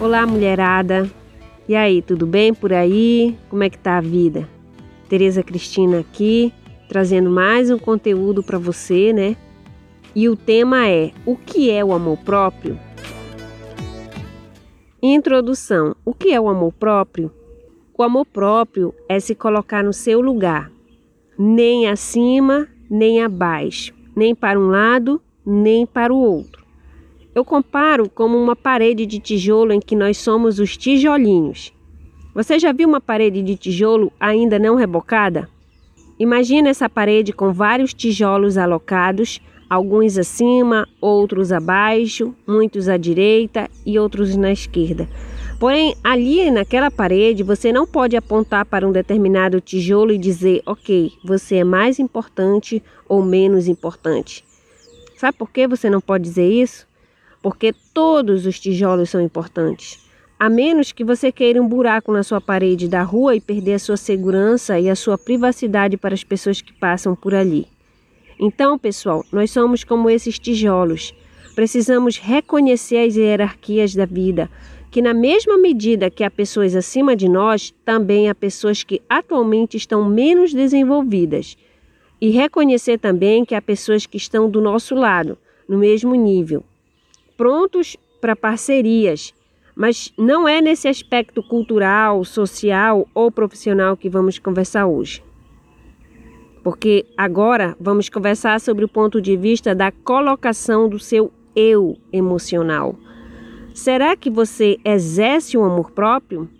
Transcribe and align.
Olá, 0.00 0.24
mulherada. 0.24 1.10
E 1.68 1.74
aí, 1.74 2.00
tudo 2.00 2.24
bem 2.24 2.54
por 2.54 2.72
aí? 2.72 3.36
Como 3.50 3.64
é 3.64 3.68
que 3.68 3.76
tá 3.76 3.98
a 3.98 4.00
vida? 4.00 4.48
Tereza 5.08 5.42
Cristina 5.42 5.98
aqui, 5.98 6.54
trazendo 6.88 7.28
mais 7.28 7.68
um 7.68 7.80
conteúdo 7.80 8.40
para 8.40 8.58
você, 8.58 9.12
né? 9.12 9.36
E 10.14 10.28
o 10.28 10.36
tema 10.36 10.86
é: 10.86 11.10
o 11.26 11.34
que 11.34 11.68
é 11.68 11.84
o 11.84 11.92
amor 11.92 12.16
próprio? 12.18 12.78
Introdução: 15.02 15.96
O 16.04 16.14
que 16.14 16.32
é 16.32 16.40
o 16.40 16.48
amor 16.48 16.72
próprio? 16.74 17.32
O 17.98 18.04
amor 18.04 18.26
próprio 18.26 18.94
é 19.08 19.18
se 19.18 19.34
colocar 19.34 19.82
no 19.82 19.92
seu 19.92 20.20
lugar, 20.20 20.70
nem 21.36 21.88
acima, 21.88 22.68
nem 22.88 23.20
abaixo, 23.20 23.92
nem 24.14 24.32
para 24.32 24.60
um 24.60 24.68
lado, 24.68 25.20
nem 25.44 25.84
para 25.84 26.14
o 26.14 26.16
outro 26.16 26.67
eu 27.38 27.44
comparo 27.44 28.10
como 28.10 28.36
uma 28.36 28.56
parede 28.56 29.06
de 29.06 29.20
tijolo 29.20 29.72
em 29.72 29.78
que 29.78 29.94
nós 29.94 30.18
somos 30.18 30.58
os 30.58 30.76
tijolinhos. 30.76 31.72
Você 32.34 32.58
já 32.58 32.72
viu 32.72 32.88
uma 32.88 33.00
parede 33.00 33.42
de 33.42 33.54
tijolo 33.54 34.12
ainda 34.18 34.58
não 34.58 34.74
rebocada? 34.74 35.48
Imagina 36.18 36.68
essa 36.68 36.90
parede 36.90 37.32
com 37.32 37.52
vários 37.52 37.94
tijolos 37.94 38.58
alocados, 38.58 39.40
alguns 39.70 40.18
acima, 40.18 40.88
outros 41.00 41.52
abaixo, 41.52 42.34
muitos 42.44 42.88
à 42.88 42.96
direita 42.96 43.70
e 43.86 44.00
outros 44.00 44.34
na 44.34 44.50
esquerda. 44.50 45.08
Porém, 45.60 45.94
ali 46.02 46.50
naquela 46.50 46.90
parede, 46.90 47.44
você 47.44 47.72
não 47.72 47.86
pode 47.86 48.16
apontar 48.16 48.64
para 48.64 48.86
um 48.86 48.90
determinado 48.90 49.60
tijolo 49.60 50.10
e 50.10 50.18
dizer, 50.18 50.60
ok, 50.66 51.12
você 51.24 51.58
é 51.58 51.64
mais 51.64 52.00
importante 52.00 52.82
ou 53.08 53.22
menos 53.22 53.68
importante. 53.68 54.44
Sabe 55.16 55.38
por 55.38 55.50
que 55.50 55.68
você 55.68 55.88
não 55.88 56.00
pode 56.00 56.24
dizer 56.24 56.50
isso? 56.50 56.87
Porque 57.42 57.72
todos 57.94 58.46
os 58.46 58.58
tijolos 58.58 59.10
são 59.10 59.20
importantes. 59.20 59.98
A 60.38 60.48
menos 60.48 60.92
que 60.92 61.02
você 61.02 61.32
queira 61.32 61.60
um 61.60 61.66
buraco 61.66 62.12
na 62.12 62.22
sua 62.22 62.40
parede 62.40 62.86
da 62.88 63.02
rua 63.02 63.34
e 63.34 63.40
perder 63.40 63.74
a 63.74 63.78
sua 63.78 63.96
segurança 63.96 64.78
e 64.78 64.88
a 64.88 64.94
sua 64.94 65.18
privacidade 65.18 65.96
para 65.96 66.14
as 66.14 66.22
pessoas 66.22 66.60
que 66.60 66.72
passam 66.72 67.14
por 67.14 67.34
ali. 67.34 67.66
Então, 68.38 68.78
pessoal, 68.78 69.24
nós 69.32 69.50
somos 69.50 69.82
como 69.82 70.08
esses 70.08 70.38
tijolos. 70.38 71.12
Precisamos 71.56 72.18
reconhecer 72.18 72.98
as 72.98 73.16
hierarquias 73.16 73.96
da 73.96 74.06
vida, 74.06 74.48
que 74.92 75.02
na 75.02 75.12
mesma 75.12 75.58
medida 75.58 76.08
que 76.08 76.22
há 76.22 76.30
pessoas 76.30 76.76
acima 76.76 77.16
de 77.16 77.28
nós, 77.28 77.74
também 77.84 78.28
há 78.28 78.34
pessoas 78.34 78.84
que 78.84 79.02
atualmente 79.08 79.76
estão 79.76 80.08
menos 80.08 80.54
desenvolvidas. 80.54 81.56
E 82.20 82.30
reconhecer 82.30 82.98
também 82.98 83.44
que 83.44 83.56
há 83.56 83.62
pessoas 83.62 84.06
que 84.06 84.16
estão 84.16 84.48
do 84.48 84.60
nosso 84.60 84.94
lado, 84.94 85.36
no 85.68 85.78
mesmo 85.78 86.14
nível 86.14 86.64
prontos 87.38 87.96
para 88.20 88.34
parcerias, 88.34 89.32
mas 89.74 90.12
não 90.18 90.48
é 90.48 90.60
nesse 90.60 90.88
aspecto 90.88 91.40
cultural, 91.40 92.24
social 92.24 93.08
ou 93.14 93.30
profissional 93.30 93.96
que 93.96 94.10
vamos 94.10 94.40
conversar 94.40 94.88
hoje. 94.88 95.22
Porque 96.64 97.06
agora 97.16 97.76
vamos 97.80 98.08
conversar 98.08 98.60
sobre 98.60 98.84
o 98.84 98.88
ponto 98.88 99.22
de 99.22 99.36
vista 99.36 99.72
da 99.72 99.92
colocação 99.92 100.88
do 100.88 100.98
seu 100.98 101.32
eu 101.54 101.96
emocional. 102.12 102.96
Será 103.72 104.16
que 104.16 104.28
você 104.28 104.76
exerce 104.84 105.56
o 105.56 105.62
amor 105.62 105.92
próprio? 105.92 106.50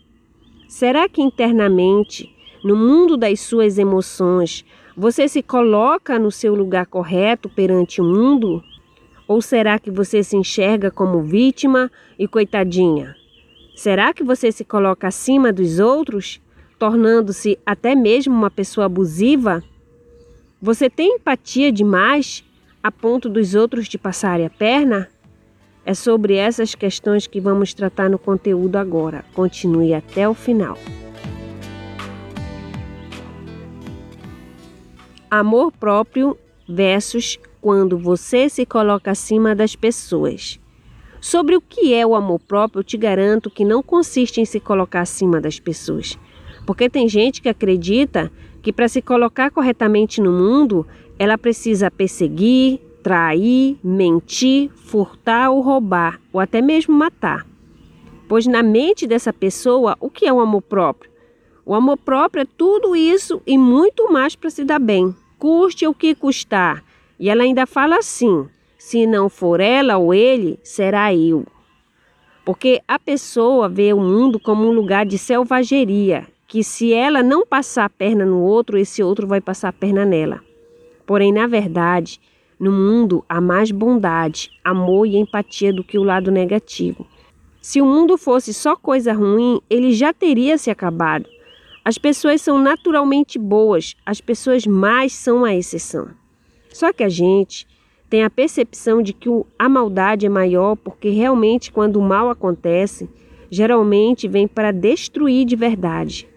Será 0.68 1.08
que 1.08 1.20
internamente, 1.20 2.32
no 2.62 2.76
mundo 2.76 3.16
das 3.16 3.40
suas 3.40 3.78
emoções, 3.78 4.64
você 4.96 5.26
se 5.26 5.42
coloca 5.42 6.20
no 6.20 6.30
seu 6.30 6.54
lugar 6.54 6.86
correto 6.86 7.48
perante 7.48 8.00
o 8.00 8.04
mundo? 8.04 8.62
Ou 9.28 9.42
será 9.42 9.78
que 9.78 9.90
você 9.90 10.22
se 10.22 10.38
enxerga 10.38 10.90
como 10.90 11.20
vítima 11.20 11.92
e 12.18 12.26
coitadinha? 12.26 13.14
Será 13.76 14.14
que 14.14 14.24
você 14.24 14.50
se 14.50 14.64
coloca 14.64 15.06
acima 15.06 15.52
dos 15.52 15.78
outros, 15.78 16.40
tornando-se 16.78 17.58
até 17.66 17.94
mesmo 17.94 18.34
uma 18.34 18.50
pessoa 18.50 18.86
abusiva? 18.86 19.62
Você 20.62 20.88
tem 20.88 21.16
empatia 21.16 21.70
demais 21.70 22.42
a 22.82 22.90
ponto 22.90 23.28
dos 23.28 23.54
outros 23.54 23.86
te 23.86 23.98
passarem 23.98 24.46
a 24.46 24.50
perna? 24.50 25.08
É 25.84 25.92
sobre 25.92 26.34
essas 26.34 26.74
questões 26.74 27.26
que 27.26 27.38
vamos 27.38 27.74
tratar 27.74 28.08
no 28.08 28.18
conteúdo 28.18 28.76
agora. 28.76 29.26
Continue 29.34 29.92
até 29.92 30.26
o 30.26 30.32
final. 30.32 30.78
Amor 35.30 35.70
próprio 35.72 36.36
versus 36.66 37.38
quando 37.60 37.98
você 37.98 38.48
se 38.48 38.64
coloca 38.64 39.10
acima 39.10 39.54
das 39.54 39.74
pessoas. 39.74 40.58
Sobre 41.20 41.56
o 41.56 41.60
que 41.60 41.92
é 41.92 42.06
o 42.06 42.14
amor 42.14 42.38
próprio, 42.40 42.80
eu 42.80 42.84
te 42.84 42.96
garanto 42.96 43.50
que 43.50 43.64
não 43.64 43.82
consiste 43.82 44.40
em 44.40 44.44
se 44.44 44.60
colocar 44.60 45.00
acima 45.00 45.40
das 45.40 45.58
pessoas. 45.58 46.18
Porque 46.64 46.88
tem 46.88 47.08
gente 47.08 47.42
que 47.42 47.48
acredita 47.48 48.30
que 48.62 48.72
para 48.72 48.88
se 48.88 49.02
colocar 49.02 49.50
corretamente 49.50 50.20
no 50.20 50.30
mundo, 50.30 50.86
ela 51.18 51.36
precisa 51.36 51.90
perseguir, 51.90 52.80
trair, 53.02 53.78
mentir, 53.82 54.70
furtar 54.74 55.50
ou 55.50 55.60
roubar, 55.60 56.20
ou 56.32 56.40
até 56.40 56.60
mesmo 56.60 56.94
matar. 56.94 57.46
Pois 58.28 58.46
na 58.46 58.62
mente 58.62 59.06
dessa 59.06 59.32
pessoa, 59.32 59.96
o 60.00 60.10
que 60.10 60.26
é 60.26 60.32
o 60.32 60.40
amor 60.40 60.62
próprio? 60.62 61.10
O 61.64 61.74
amor 61.74 61.96
próprio 61.98 62.42
é 62.42 62.46
tudo 62.56 62.94
isso 62.94 63.42
e 63.46 63.58
muito 63.58 64.12
mais 64.12 64.36
para 64.36 64.50
se 64.50 64.64
dar 64.64 64.78
bem. 64.78 65.14
Custe 65.38 65.86
o 65.86 65.94
que 65.94 66.14
custar, 66.14 66.84
e 67.18 67.28
ela 67.28 67.42
ainda 67.42 67.66
fala 67.66 67.96
assim: 67.96 68.48
se 68.78 69.06
não 69.06 69.28
for 69.28 69.60
ela 69.60 69.96
ou 69.96 70.14
ele, 70.14 70.58
será 70.62 71.14
eu. 71.14 71.44
Porque 72.44 72.80
a 72.86 72.98
pessoa 72.98 73.68
vê 73.68 73.92
o 73.92 74.00
mundo 74.00 74.38
como 74.40 74.66
um 74.66 74.72
lugar 74.72 75.04
de 75.04 75.18
selvageria, 75.18 76.26
que 76.46 76.64
se 76.64 76.92
ela 76.92 77.22
não 77.22 77.46
passar 77.46 77.84
a 77.84 77.90
perna 77.90 78.24
no 78.24 78.40
outro, 78.40 78.78
esse 78.78 79.02
outro 79.02 79.26
vai 79.26 79.40
passar 79.40 79.68
a 79.68 79.72
perna 79.72 80.04
nela. 80.04 80.40
Porém, 81.04 81.32
na 81.32 81.46
verdade, 81.46 82.20
no 82.58 82.72
mundo 82.72 83.24
há 83.28 83.40
mais 83.40 83.70
bondade, 83.70 84.50
amor 84.64 85.06
e 85.06 85.16
empatia 85.16 85.72
do 85.72 85.84
que 85.84 85.98
o 85.98 86.02
lado 86.02 86.30
negativo. 86.30 87.06
Se 87.60 87.80
o 87.80 87.86
mundo 87.86 88.16
fosse 88.16 88.54
só 88.54 88.74
coisa 88.74 89.12
ruim, 89.12 89.60
ele 89.68 89.92
já 89.92 90.12
teria 90.12 90.56
se 90.56 90.70
acabado. 90.70 91.28
As 91.84 91.98
pessoas 91.98 92.40
são 92.40 92.58
naturalmente 92.58 93.38
boas, 93.38 93.94
as 94.06 94.20
pessoas 94.20 94.66
mais 94.66 95.12
são 95.12 95.44
a 95.44 95.54
exceção. 95.54 96.08
Só 96.78 96.92
que 96.92 97.02
a 97.02 97.08
gente 97.08 97.66
tem 98.08 98.22
a 98.22 98.30
percepção 98.30 99.02
de 99.02 99.12
que 99.12 99.28
a 99.58 99.68
maldade 99.68 100.26
é 100.26 100.28
maior 100.28 100.76
porque 100.76 101.08
realmente 101.08 101.72
quando 101.72 101.96
o 101.96 102.00
mal 102.00 102.30
acontece, 102.30 103.10
geralmente 103.50 104.28
vem 104.28 104.46
para 104.46 104.70
destruir 104.70 105.44
de 105.44 105.56
verdade. 105.56 106.28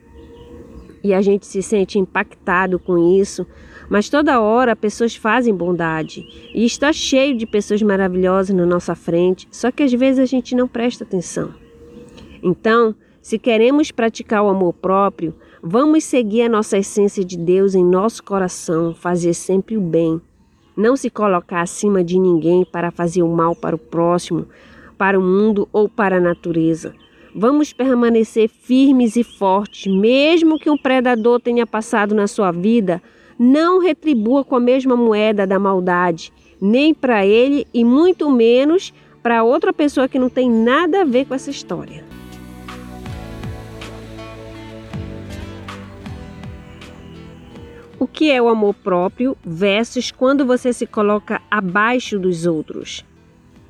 E 1.03 1.13
a 1.13 1.22
gente 1.22 1.46
se 1.46 1.62
sente 1.62 2.00
impactado 2.00 2.79
com 2.79 2.97
isso, 3.22 3.46
mas 3.88 4.09
toda 4.09 4.41
hora 4.41 4.75
pessoas 4.75 5.16
fazem 5.16 5.53
bondade 5.53 6.25
e 6.56 6.66
está 6.66 6.91
cheio 6.91 7.38
de 7.38 7.46
pessoas 7.46 7.84
maravilhosas 7.84 8.56
na 8.56 8.66
nossa 8.66 8.96
frente, 8.96 9.47
só 9.52 9.69
que 9.69 9.84
às 9.84 9.94
vezes 9.94 10.18
a 10.18 10.25
gente 10.25 10.56
não 10.56 10.68
presta 10.68 11.03
atenção. 11.03 11.53
Então, 12.41 12.96
se 13.22 13.38
queremos 13.38 13.91
praticar 13.91 14.41
o 14.41 14.50
amor 14.50 14.73
próprio, 14.73 15.35
vamos 15.62 16.03
seguir 16.03 16.41
a 16.41 16.50
nossa 16.50 16.79
essência 16.79 17.23
de 17.23 17.38
Deus 17.38 17.75
em 17.75 17.85
nosso 17.85 18.23
coração, 18.23 18.96
fazer 18.96 19.35
sempre 19.35 19.78
o 19.78 19.81
bem 19.81 20.19
não 20.76 20.96
se 20.96 21.09
colocar 21.09 21.62
acima 21.62 22.04
de 22.04 22.20
ninguém 22.20 22.66
para 22.66 22.92
fazer 22.92 23.24
o 23.24 23.28
mal 23.28 23.56
para 23.56 23.76
o 23.76 23.80
próximo, 23.80 24.48
para 24.98 25.20
o 25.20 25.22
mundo 25.22 25.68
ou 25.74 25.90
para 25.90 26.18
a 26.18 26.22
natureza. 26.22 26.94
Vamos 27.34 27.72
permanecer 27.72 28.50
firmes 28.50 29.16
e 29.16 29.24
fortes, 29.24 29.92
mesmo 29.92 30.59
que 30.59 30.70
um 30.70 30.78
predador 30.78 31.40
tenha 31.40 31.66
passado 31.66 32.14
na 32.14 32.28
sua 32.28 32.52
vida, 32.52 33.02
não 33.40 33.80
retribua 33.80 34.44
com 34.44 34.56
a 34.56 34.59
mesma 34.59 34.96
moeda 34.96 35.48
da 35.48 35.58
maldade, 35.58 36.32
nem 36.62 36.94
para 36.94 37.26
ele 37.26 37.66
e 37.74 37.84
muito 37.84 38.30
menos 38.30 38.94
para 39.24 39.44
outra 39.44 39.72
pessoa 39.72 40.08
que 40.08 40.20
não 40.20 40.30
tem 40.30 40.50
nada 40.50 41.02
a 41.02 41.06
ver 41.06 41.26
com 41.26 41.34
essa 41.34 41.50
história. 41.50 42.10
O 48.02 48.08
que 48.08 48.32
é 48.32 48.42
o 48.42 48.50
amor 48.50 48.74
próprio 48.74 49.38
versus 49.46 50.09
quando 50.09 50.44
você 50.44 50.74
se 50.74 50.88
coloca 50.88 51.40
abaixo 51.52 52.18
dos 52.18 52.48
outros? 52.48 53.06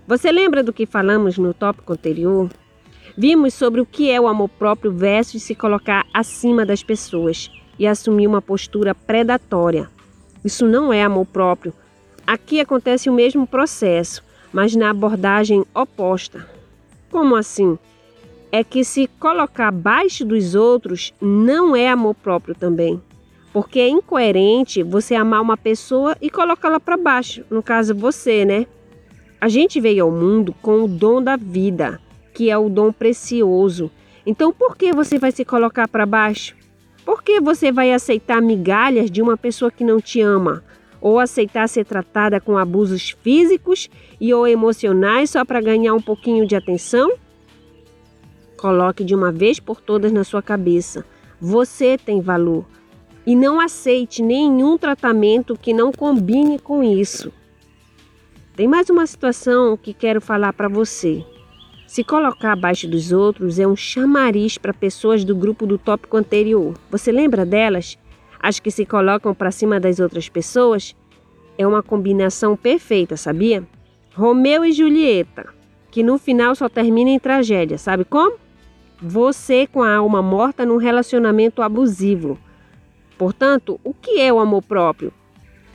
Você 0.07 0.31
lembra 0.31 0.63
do 0.63 0.71
que 0.71 0.85
falamos 0.85 1.37
no 1.37 1.53
tópico 1.53 1.91
anterior? 1.91 2.49
Vimos 3.17 3.53
sobre 3.53 3.81
o 3.81 3.85
que 3.85 4.09
é 4.09 4.21
o 4.21 4.29
amor 4.29 4.47
próprio 4.47 4.89
versus 4.89 5.43
se 5.43 5.53
colocar 5.53 6.05
acima 6.13 6.65
das 6.65 6.81
pessoas 6.81 7.51
e 7.77 7.85
assumir 7.85 8.25
uma 8.25 8.41
postura 8.41 8.95
predatória. 8.95 9.89
Isso 10.45 10.65
não 10.65 10.93
é 10.93 11.03
amor 11.03 11.25
próprio. 11.25 11.73
Aqui 12.25 12.61
acontece 12.61 13.09
o 13.09 13.13
mesmo 13.13 13.45
processo, 13.45 14.23
mas 14.53 14.73
na 14.77 14.91
abordagem 14.91 15.65
oposta. 15.75 16.49
Como 17.11 17.35
assim? 17.35 17.77
É 18.49 18.63
que 18.63 18.85
se 18.85 19.07
colocar 19.19 19.67
abaixo 19.67 20.23
dos 20.23 20.55
outros 20.55 21.13
não 21.19 21.75
é 21.75 21.89
amor 21.89 22.15
próprio 22.15 22.55
também. 22.55 23.01
Porque 23.53 23.79
é 23.79 23.89
incoerente 23.89 24.81
você 24.83 25.15
amar 25.15 25.41
uma 25.41 25.57
pessoa 25.57 26.15
e 26.21 26.29
colocá-la 26.29 26.79
para 26.79 26.97
baixo, 26.97 27.43
no 27.49 27.61
caso 27.61 27.93
você, 27.93 28.45
né? 28.45 28.65
A 29.39 29.49
gente 29.49 29.81
veio 29.81 30.05
ao 30.05 30.11
mundo 30.11 30.55
com 30.61 30.83
o 30.83 30.87
dom 30.87 31.21
da 31.21 31.35
vida 31.35 31.99
que 32.33 32.49
é 32.49 32.57
o 32.57 32.69
dom 32.69 32.91
precioso. 32.91 33.91
Então, 34.25 34.51
por 34.51 34.75
que 34.75 34.93
você 34.93 35.17
vai 35.17 35.31
se 35.31 35.43
colocar 35.43 35.87
para 35.87 36.05
baixo? 36.05 36.55
Por 37.05 37.23
que 37.23 37.39
você 37.39 37.71
vai 37.71 37.91
aceitar 37.91 38.41
migalhas 38.41 39.09
de 39.09 39.21
uma 39.21 39.35
pessoa 39.35 39.71
que 39.71 39.83
não 39.83 39.99
te 39.99 40.21
ama? 40.21 40.63
Ou 40.99 41.19
aceitar 41.19 41.67
ser 41.67 41.85
tratada 41.85 42.39
com 42.39 42.57
abusos 42.57 43.09
físicos 43.21 43.89
e 44.19 44.33
ou 44.33 44.47
emocionais 44.47 45.31
só 45.31 45.43
para 45.43 45.59
ganhar 45.59 45.93
um 45.95 46.01
pouquinho 46.01 46.45
de 46.45 46.55
atenção? 46.55 47.13
Coloque 48.55 49.03
de 49.03 49.15
uma 49.15 49.31
vez 49.31 49.59
por 49.59 49.81
todas 49.81 50.11
na 50.11 50.23
sua 50.23 50.43
cabeça: 50.43 51.03
você 51.39 51.97
tem 51.97 52.21
valor. 52.21 52.65
E 53.25 53.35
não 53.35 53.59
aceite 53.59 54.21
nenhum 54.21 54.77
tratamento 54.77 55.57
que 55.57 55.73
não 55.73 55.91
combine 55.91 56.57
com 56.57 56.83
isso. 56.83 57.31
Tem 58.55 58.67
mais 58.67 58.89
uma 58.89 59.05
situação 59.05 59.77
que 59.77 59.93
quero 59.93 60.19
falar 60.19 60.53
para 60.53 60.67
você. 60.67 61.23
Se 61.87 62.03
colocar 62.03 62.53
abaixo 62.53 62.87
dos 62.87 63.11
outros 63.11 63.59
é 63.59 63.67
um 63.67 63.75
chamariz 63.75 64.57
para 64.57 64.73
pessoas 64.73 65.23
do 65.23 65.35
grupo 65.35 65.67
do 65.67 65.77
tópico 65.77 66.17
anterior. 66.17 66.73
Você 66.89 67.11
lembra 67.11 67.45
delas? 67.45 67.97
As 68.39 68.59
que 68.59 68.71
se 68.71 68.85
colocam 68.85 69.35
para 69.35 69.51
cima 69.51 69.79
das 69.79 69.99
outras 69.99 70.29
pessoas? 70.29 70.95
É 71.57 71.67
uma 71.67 71.83
combinação 71.83 72.55
perfeita, 72.55 73.17
sabia? 73.17 73.63
Romeu 74.15 74.65
e 74.65 74.71
Julieta, 74.71 75.49
que 75.91 76.01
no 76.01 76.17
final 76.17 76.55
só 76.55 76.67
termina 76.67 77.09
em 77.09 77.19
tragédia, 77.19 77.77
sabe 77.77 78.03
como? 78.03 78.37
Você 79.01 79.67
com 79.67 79.83
a 79.83 79.95
alma 79.95 80.21
morta 80.21 80.65
num 80.65 80.77
relacionamento 80.77 81.61
abusivo. 81.61 82.39
Portanto, 83.21 83.79
o 83.83 83.93
que 83.93 84.19
é 84.19 84.33
o 84.33 84.39
amor 84.39 84.63
próprio? 84.63 85.13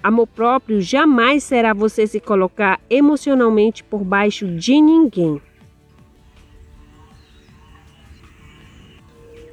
Amor 0.03 0.27
próprio 0.27 0.81
jamais 0.81 1.45
será 1.45 1.73
você 1.73 2.05
se 2.05 2.19
colocar 2.19 2.81
emocionalmente 2.91 3.85
por 3.85 4.03
baixo 4.03 4.49
de 4.49 4.81
ninguém. 4.81 5.41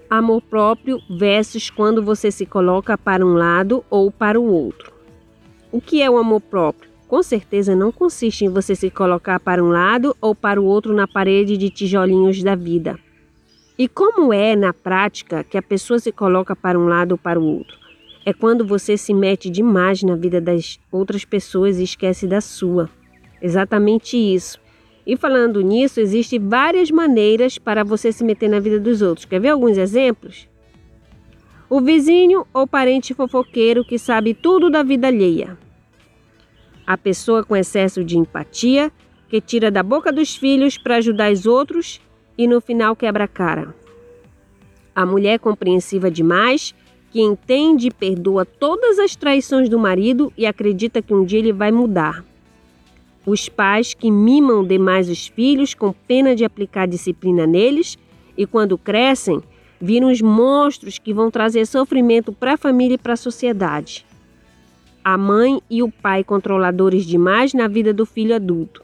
Amor 0.10 0.42
próprio 0.42 1.00
versus 1.07 1.69
quando 1.69 2.01
você 2.01 2.31
se 2.31 2.48
coloca 2.48 2.98
para 2.98 3.24
um 3.24 3.36
lado 3.36 3.86
ou 3.92 4.10
para 4.10 4.42
o 4.42 4.51
outro. 4.51 4.92
O 5.72 5.80
que 5.80 6.01
é 6.01 6.10
o 6.10 6.18
amor 6.18 6.42
próprio? 6.42 6.90
Com 7.07 7.22
certeza 7.22 7.75
não 7.75 7.92
consiste 7.92 8.44
em 8.44 8.50
você 8.50 8.74
se 8.74 8.90
colocar 8.90 9.40
para 9.40 9.63
um 9.63 9.69
lado 9.69 10.18
ou 10.19 10.34
para 10.34 10.60
o 10.60 10.66
outro 10.66 10.95
na 10.95 11.07
parede 11.07 11.56
de 11.57 11.69
tijolinhos 11.69 12.42
da 12.42 12.56
vida. 12.56 13.00
E 13.78 13.88
como 13.88 14.34
é 14.34 14.56
na 14.56 14.74
prática 14.74 15.44
que 15.44 15.60
a 15.60 15.62
pessoa 15.62 16.00
se 16.00 16.12
coloca 16.12 16.56
para 16.56 16.80
um 16.80 16.88
lado 16.88 17.12
ou 17.12 17.18
para 17.19 17.40
o 17.40 17.45
outro? 17.45 17.82
É 18.25 18.31
quando 18.31 18.66
você 18.66 18.98
se 18.98 19.14
mete 19.14 19.50
demais 19.50 20.02
na 20.02 20.16
vida 20.16 20.40
das 20.40 20.80
outras 20.92 21.25
pessoas 21.25 21.80
e 21.80 21.84
esquece 21.84 22.25
da 22.25 22.40
sua. 22.40 22.90
Exatamente 23.42 24.16
isso. 24.16 24.58
E 25.06 25.18
falando 25.18 25.60
nisso, 25.62 26.00
existem 26.00 26.40
várias 26.40 26.90
maneiras 26.90 27.58
para 27.58 27.84
você 27.84 28.12
se 28.12 28.24
meter 28.24 28.50
na 28.50 28.60
vida 28.60 28.80
dos 28.80 29.02
outros. 29.02 29.25
Quer 29.25 29.42
ver 29.42 29.50
alguns 29.50 29.78
exemplos? 29.78 30.48
O 31.70 31.81
vizinho 31.81 32.46
ou 32.54 32.66
parente 32.66 33.14
fofoqueiro 33.14 33.84
que 33.84 34.00
sabe 34.00 34.34
tudo 34.34 34.69
da 34.69 34.84
vida 34.84 35.08
alheia. 35.08 35.58
A 36.88 36.98
pessoa 36.98 37.44
com 37.44 37.56
excesso 37.56 38.04
de 38.04 38.18
empatia 38.18 38.92
que 39.28 39.42
tira 39.42 39.69
da 39.69 39.84
boca 39.84 40.12
dos 40.12 40.36
filhos 40.36 40.78
para 40.78 40.98
ajudar 40.98 41.31
os 41.31 41.46
outros 41.46 42.00
e 42.38 42.48
no 42.48 42.62
final 42.62 42.96
quebra 42.96 43.26
a 43.26 43.28
cara. 43.28 43.76
A 44.96 45.06
mulher 45.06 45.40
compreensiva 45.40 46.12
demais 46.12 46.74
que 47.13 47.21
entende 47.21 47.89
e 47.89 47.92
perdoa 47.92 48.44
todas 48.44 48.98
as 48.98 49.15
traições 49.15 49.69
do 49.69 49.77
marido 49.77 50.33
e 50.36 50.48
acredita 50.48 51.00
que 51.00 51.13
um 51.13 51.24
dia 51.24 51.38
ele 51.38 51.54
vai 51.54 51.71
mudar. 51.71 52.25
Os 53.24 53.48
pais 53.48 53.94
que 53.94 54.10
mimam 54.10 54.65
demais 54.65 55.07
os 55.07 55.27
filhos 55.27 55.75
com 55.75 55.94
pena 55.94 56.36
de 56.36 56.44
aplicar 56.44 56.88
disciplina 56.88 57.45
neles 57.45 58.00
e 58.36 58.48
quando 58.48 58.80
crescem, 58.80 59.44
viram 59.80 60.12
os 60.12 60.21
monstros 60.21 60.98
que 60.98 61.13
vão 61.13 61.30
trazer 61.30 61.68
sofrimento 61.68 62.33
para 62.33 62.54
a 62.54 62.57
família 62.57 62.95
e 62.95 62.98
para 62.98 63.13
a 63.13 63.18
sociedade. 63.18 64.04
A 65.04 65.16
mãe 65.16 65.62
e 65.69 65.83
o 65.83 65.92
pai 65.92 66.24
controladores 66.24 67.06
demais 67.06 67.54
na 67.54 67.68
vida 67.68 67.94
do 67.94 68.07
filho 68.07 68.36
adulto. 68.36 68.81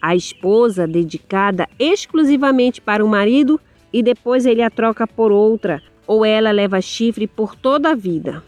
A 0.00 0.14
esposa 0.14 0.86
dedicada 0.86 1.68
exclusivamente 1.76 2.80
para 2.80 3.04
o 3.04 3.08
marido 3.08 3.60
e 3.92 4.00
depois 4.00 4.46
ele 4.46 4.62
a 4.62 4.70
troca 4.70 5.08
por 5.08 5.32
outra, 5.32 5.82
ou 6.06 6.24
ela 6.24 6.50
leva 6.50 6.80
chifre 6.80 7.26
por 7.26 7.54
toda 7.54 7.90
a 7.90 7.94
vida. 7.94 8.42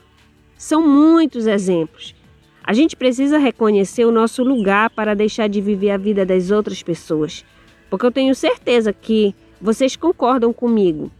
São 0.56 0.87
muitos 0.87 1.47
exemplos. 1.47 2.15
A 2.62 2.73
gente 2.73 2.97
precisa 2.97 3.37
reconhecer 3.37 4.05
o 4.05 4.12
nosso 4.12 4.43
lugar 4.43 4.89
para 4.91 5.15
deixar 5.15 5.49
de 5.49 5.61
viver 5.61 5.91
a 5.91 5.99
vida 5.99 6.25
das 6.25 6.51
outras 6.51 6.83
pessoas. 6.83 7.45
Porque 7.91 8.06
eu 8.06 8.12
tenho 8.12 8.35
certeza 8.35 8.93
que 8.93 9.35
vocês 9.61 9.97
concordam 9.97 10.53
comigo. 10.53 11.11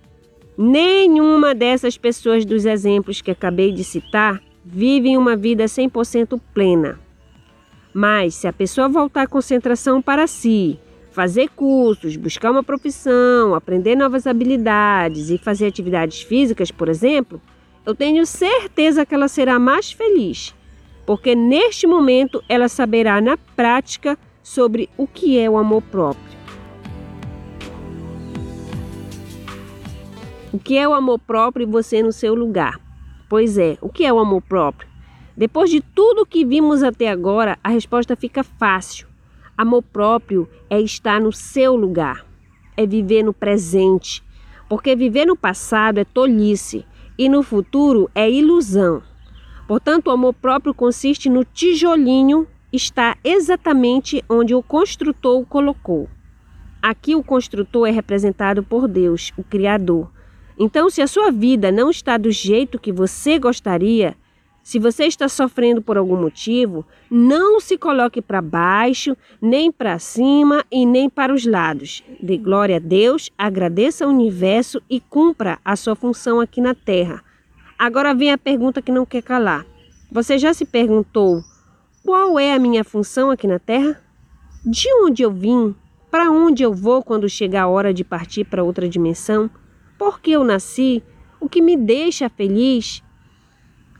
Nenhuma 0.57 1.55
dessas 1.55 1.99
pessoas 1.99 2.45
dos 2.45 2.65
exemplos 2.65 3.21
que 3.21 3.31
acabei 3.31 3.73
de 3.73 3.85
citar 3.85 4.41
vivem 4.65 5.19
uma 5.19 5.37
vida 5.37 5.65
100% 5.65 6.41
plena. 6.55 6.99
Mas 7.93 8.35
se 8.35 8.49
a 8.49 8.53
pessoa 8.53 8.89
voltar 8.89 9.23
a 9.23 9.27
concentração 9.27 10.01
para 10.01 10.27
si, 10.27 10.79
fazer 11.15 11.49
cursos, 11.51 12.17
buscar 12.17 12.51
uma 12.51 12.63
profissão, 12.63 13.55
aprender 13.55 13.97
novas 13.97 14.27
habilidades 14.27 15.31
e 15.31 15.39
fazer 15.39 15.67
atividades 15.67 16.21
físicas, 16.21 16.71
por 16.71 16.89
exemplo, 16.89 17.41
eu 17.87 17.95
tenho 17.95 18.27
certeza 18.27 19.07
que 19.07 19.15
ela 19.15 19.29
será 19.29 19.59
mais 19.59 19.93
feliz 19.93 20.55
porque 21.07 21.35
neste 21.35 21.87
momento 21.87 22.43
ela 22.49 22.69
saberá 22.69 23.21
na 23.21 23.37
prática 23.37 24.19
sobre 24.43 24.89
o 24.97 25.07
que 25.07 25.39
é 25.39 25.49
o 25.49 25.57
amor 25.57 25.83
próprio. 25.83 26.35
O 30.53 30.59
que 30.59 30.79
é 30.79 30.89
o 30.89 30.95
amor 30.95 31.19
próprio 31.19 31.65
e 31.65 31.71
você 31.71 32.03
no 32.03 32.13
seu 32.13 32.35
lugar? 32.35 32.81
Pois 33.29 33.59
é, 33.59 33.77
o 33.81 33.89
que 33.89 34.05
é 34.05 34.13
o 34.13 34.19
amor 34.19 34.43
próprio? 34.43 34.89
Depois 35.37 35.69
de 35.69 35.81
tudo 35.81 36.27
que 36.27 36.45
vimos 36.45 36.83
até 36.83 37.09
agora, 37.09 37.59
a 37.63 37.71
resposta 37.71 38.15
fica 38.15 38.45
fácil. 38.45 39.09
Amor 39.57 39.83
próprio 39.83 40.49
é 40.69 40.81
estar 40.81 41.21
no 41.21 41.33
seu 41.33 41.77
lugar, 41.77 42.27
é 42.77 42.85
viver 42.87 43.23
no 43.23 43.33
presente, 43.33 44.23
porque 44.69 44.97
viver 44.97 45.27
no 45.27 45.37
passado 45.37 45.99
é 45.99 46.05
tolice 46.05 46.85
e 47.17 47.29
no 47.29 47.43
futuro 47.43 48.11
é 48.15 48.29
ilusão. 48.29 49.03
Portanto, 49.69 50.09
o 50.09 50.11
amor 50.11 50.35
próprio 50.35 50.75
consiste 50.75 51.31
no 51.31 51.45
tijolinho 51.45 52.47
está 52.73 53.17
exatamente 53.23 54.25
onde 54.29 54.55
o 54.55 54.63
construtor 54.63 55.41
o 55.41 55.47
colocou. 55.47 56.09
Aqui 56.83 57.15
o 57.15 57.23
construtor 57.23 57.87
é 57.89 57.91
representado 57.93 58.63
por 58.63 58.89
Deus, 58.89 59.33
o 59.37 59.45
Criador. 59.45 60.11
Então, 60.59 60.91
se 60.91 61.01
a 61.01 61.07
sua 61.07 61.31
vida 61.31 61.71
não 61.71 61.89
está 61.89 62.19
do 62.19 62.31
jeito 62.31 62.79
que 62.79 62.93
você 62.93 63.39
gostaria, 63.39 64.17
se 64.65 64.79
você 64.79 65.05
está 65.05 65.29
sofrendo 65.29 65.83
por 65.83 65.99
algum 65.99 66.17
motivo, 66.17 66.87
não 67.11 67.61
se 67.61 67.77
coloque 67.77 68.23
para 68.23 68.41
baixo, 68.41 69.15
nem 69.41 69.71
para 69.71 69.99
cima 69.99 70.65
e 70.73 70.87
nem 70.87 71.11
para 71.11 71.35
os 71.35 71.45
lados. 71.45 72.03
Dê 72.19 72.39
glória 72.39 72.77
a 72.77 72.81
Deus, 72.81 73.31
agradeça 73.37 74.07
ao 74.07 74.11
universo 74.11 74.81
e 74.89 75.01
cumpra 75.01 75.59
a 75.63 75.77
sua 75.77 75.95
função 75.95 76.41
aqui 76.41 76.63
na 76.63 76.75
terra. 76.75 77.23
Agora 77.79 78.15
vem 78.15 78.33
a 78.33 78.39
pergunta 78.39 78.81
que 78.81 78.91
não 78.91 79.05
quer 79.05 79.23
calar. 79.23 79.67
Você 80.11 80.39
já 80.39 80.55
se 80.55 80.65
perguntou 80.65 81.43
qual 82.03 82.39
é 82.39 82.55
a 82.55 82.59
minha 82.59 82.83
função 82.85 83.31
aqui 83.31 83.47
na 83.47 83.59
Terra? 83.59 84.03
De 84.65 84.89
onde 85.03 85.23
eu 85.23 85.31
vim? 85.31 85.75
Para 86.11 86.31
onde 86.31 86.63
eu 86.63 86.73
vou 86.73 87.03
quando 87.03 87.29
chegar 87.29 87.65
a 87.65 87.69
hora 87.69 87.93
de 87.93 88.03
partir 88.03 88.45
para 88.45 88.65
outra 88.65 88.89
dimensão? 88.89 89.51
Por 89.99 90.21
que 90.21 90.31
eu 90.31 90.43
nasci? 90.43 91.03
O 91.39 91.51
que 91.51 91.61
me 91.61 91.77
deixa 91.77 92.31
feliz? 92.31 93.04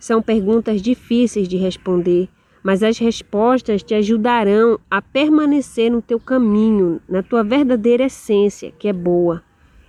São 0.05 0.21
perguntas 0.21 0.83
difíceis 0.83 1.49
de 1.49 1.57
responder, 1.57 2.29
mas 2.63 2.83
as 2.83 2.99
respostas 2.99 3.83
te 3.83 3.95
ajudarão 3.95 4.79
a 4.91 5.01
permanecer 5.01 5.91
no 5.91 6.03
teu 6.03 6.21
caminho, 6.21 7.01
na 7.09 7.23
tua 7.23 7.43
verdadeira 7.43 8.05
essência, 8.05 8.71
que 8.71 8.87
é 8.87 8.93
boa. 8.93 9.43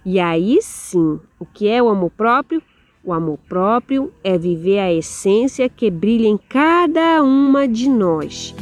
E 0.05 0.17
aí 0.17 0.59
sim, 0.61 1.19
o 1.37 1.45
que 1.45 1.67
é 1.67 1.83
o 1.83 1.89
amor 1.89 2.11
próprio? 2.11 2.63
O 3.03 3.11
amor 3.11 3.37
próprio 3.49 4.09
é 4.23 4.37
viver 4.37 4.79
a 4.79 4.93
essência 4.93 5.67
que 5.67 5.91
brilha 5.91 6.29
em 6.29 6.37
cada 6.37 7.21
uma 7.21 7.67
de 7.67 7.89
nós. 7.89 8.55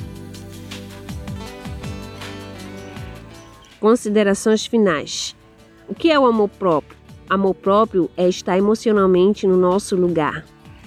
Considerações 3.79 4.65
finais. 4.65 5.35
O 5.87 5.93
que 5.93 6.09
é 6.09 6.19
o 6.19 6.25
amor 6.25 6.49
próprio? 6.49 6.97
Amor 7.29 7.53
próprio 7.53 8.09
é 8.17 8.27
estar 8.27 8.57
emocionalmente 8.57 9.45
no 9.45 9.55
nosso 9.55 9.95
lugar, 9.95 10.43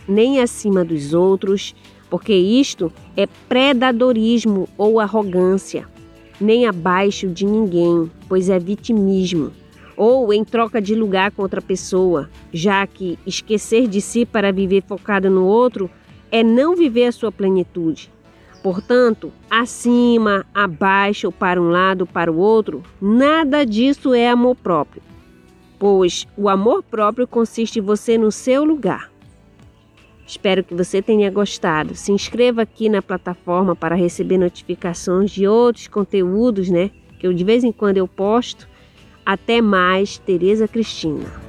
nem 0.08 0.40
acima 0.40 0.84
dos 0.84 1.14
outros, 1.14 1.74
porque 2.08 2.34
isto 2.34 2.92
é 3.16 3.26
predadorismo 3.48 4.68
ou 4.76 5.00
arrogância, 5.00 5.86
nem 6.40 6.66
abaixo 6.66 7.28
de 7.28 7.44
ninguém, 7.44 8.10
pois 8.28 8.48
é 8.48 8.58
vitimismo 8.58 9.52
ou 9.96 10.32
em 10.32 10.44
troca 10.44 10.80
de 10.80 10.94
lugar 10.94 11.30
com 11.30 11.42
outra 11.42 11.62
pessoa, 11.62 12.28
já 12.52 12.86
que 12.86 13.18
esquecer 13.26 13.88
de 13.88 14.00
si 14.00 14.26
para 14.26 14.52
viver 14.52 14.82
focado 14.86 15.30
no 15.30 15.46
outro 15.46 15.90
é 16.30 16.44
não 16.44 16.76
viver 16.76 17.06
a 17.06 17.12
sua 17.12 17.32
plenitude. 17.32 18.10
Portanto, 18.62 19.32
acima, 19.48 20.44
abaixo, 20.52 21.30
para 21.32 21.60
um 21.60 21.68
lado, 21.68 22.06
para 22.06 22.30
o 22.30 22.36
outro, 22.36 22.82
nada 23.00 23.64
disso 23.64 24.12
é 24.12 24.28
amor 24.28 24.56
próprio. 24.56 25.02
Pois 25.78 26.26
o 26.36 26.48
amor 26.48 26.82
próprio 26.82 27.26
consiste 27.26 27.78
em 27.78 27.82
você 27.82 28.18
no 28.18 28.32
seu 28.32 28.64
lugar. 28.64 29.10
Espero 30.26 30.64
que 30.64 30.74
você 30.74 31.00
tenha 31.00 31.30
gostado. 31.30 31.94
Se 31.94 32.10
inscreva 32.10 32.62
aqui 32.62 32.88
na 32.88 33.00
plataforma 33.00 33.76
para 33.76 33.94
receber 33.94 34.38
notificações 34.38 35.30
de 35.30 35.46
outros 35.46 35.86
conteúdos, 35.86 36.68
né? 36.68 36.90
Que 37.20 37.26
eu 37.26 37.32
de 37.32 37.44
vez 37.44 37.62
em 37.62 37.70
quando 37.70 37.98
eu 37.98 38.08
posto. 38.08 38.68
Até 39.24 39.60
mais, 39.60 40.18
Tereza 40.18 40.66
Cristina. 40.66 41.45